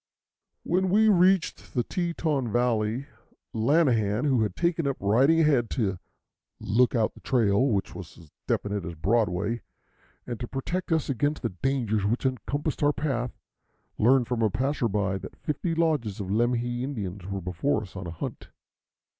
[0.63, 3.05] When we reached the Teton Valley,
[3.53, 5.99] Lanahan, who had taken up riding ahead to
[6.59, 9.61] "look out the trail," which was as definite as Broadway,
[10.25, 13.37] and to protect us against the dangers which encompassed our path,
[13.99, 18.07] learned from a passer by that fifty lodges of Lemhi Indians were before us on
[18.07, 18.47] a hunt.